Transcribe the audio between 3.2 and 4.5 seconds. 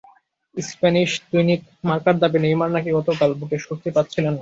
বুটে স্বস্তি পাচ্ছিলেন না।